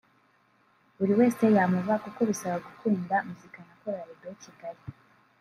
[0.97, 4.83] Buri wese yamuba kuko bisaba gukunda muzika na Chorale de Kigali